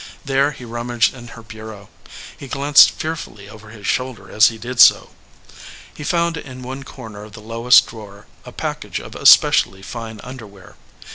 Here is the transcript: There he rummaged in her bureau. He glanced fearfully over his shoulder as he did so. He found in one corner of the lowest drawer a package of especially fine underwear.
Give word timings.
There 0.25 0.51
he 0.51 0.65
rummaged 0.65 1.13
in 1.13 1.27
her 1.27 1.43
bureau. 1.43 1.87
He 2.35 2.47
glanced 2.47 2.89
fearfully 2.89 3.47
over 3.47 3.69
his 3.69 3.85
shoulder 3.85 4.31
as 4.31 4.47
he 4.47 4.57
did 4.57 4.79
so. 4.79 5.11
He 5.93 6.03
found 6.03 6.37
in 6.37 6.63
one 6.63 6.81
corner 6.81 7.23
of 7.23 7.33
the 7.33 7.39
lowest 7.39 7.85
drawer 7.85 8.25
a 8.43 8.51
package 8.51 8.99
of 8.99 9.13
especially 9.13 9.83
fine 9.83 10.19
underwear. 10.23 10.75